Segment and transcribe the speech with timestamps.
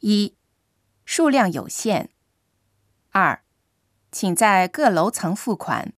[0.00, 0.36] 一
[1.04, 2.10] 数量有限。
[3.10, 3.42] 二
[4.10, 5.92] 请在各楼层付款。